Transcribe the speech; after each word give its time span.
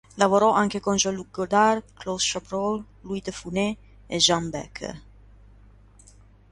Lavorò 0.15 0.51
anche 0.51 0.79
con 0.79 0.95
Jean-Luc 0.95 1.29
Godard, 1.29 1.83
Claude 1.93 2.19
Chabrol, 2.25 2.83
Louis 3.01 3.21
de 3.21 3.31
Funès 3.31 3.77
e 4.07 4.17
Jean 4.17 4.49
Becker. 4.49 5.01